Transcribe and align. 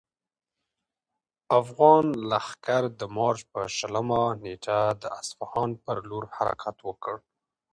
افغان 1.59 2.05
لښکر 2.29 2.83
د 2.99 3.01
مارچ 3.17 3.39
په 3.51 3.59
شلمه 3.77 4.23
نېټه 4.43 4.79
د 5.01 5.03
اصفهان 5.19 5.69
پر 5.83 5.97
لور 6.09 6.23
حرکت 6.35 6.77
وکړ. 6.87 7.15